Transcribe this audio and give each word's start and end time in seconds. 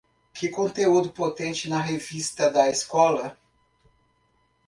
Que 0.33 0.49
conteúdo 0.49 1.11
potente 1.11 1.69
na 1.69 1.79
revista 1.79 2.49
da 2.49 2.67
escola! 2.67 3.37